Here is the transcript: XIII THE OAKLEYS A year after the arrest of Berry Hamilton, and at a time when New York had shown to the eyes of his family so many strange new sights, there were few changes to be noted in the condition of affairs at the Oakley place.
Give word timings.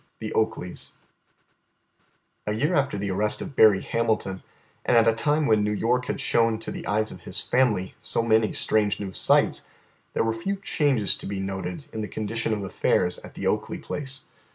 XIII 0.01 0.09
THE 0.29 0.33
OAKLEYS 0.33 0.93
A 2.47 2.53
year 2.53 2.73
after 2.73 2.97
the 2.97 3.11
arrest 3.11 3.39
of 3.39 3.55
Berry 3.55 3.81
Hamilton, 3.81 4.41
and 4.83 4.97
at 4.97 5.07
a 5.07 5.13
time 5.13 5.45
when 5.45 5.63
New 5.63 5.71
York 5.73 6.07
had 6.07 6.19
shown 6.19 6.57
to 6.61 6.71
the 6.71 6.87
eyes 6.87 7.11
of 7.11 7.21
his 7.21 7.39
family 7.39 7.93
so 8.01 8.23
many 8.23 8.51
strange 8.51 8.99
new 8.99 9.13
sights, 9.13 9.67
there 10.13 10.23
were 10.23 10.33
few 10.33 10.55
changes 10.55 11.15
to 11.17 11.27
be 11.27 11.39
noted 11.39 11.85
in 11.93 12.01
the 12.01 12.07
condition 12.07 12.51
of 12.51 12.63
affairs 12.63 13.19
at 13.19 13.35
the 13.35 13.45
Oakley 13.45 13.77
place. 13.77 14.25